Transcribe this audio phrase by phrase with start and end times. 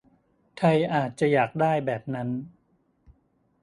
[0.57, 2.29] ไทยอาจจะอยากได้แบบนั้น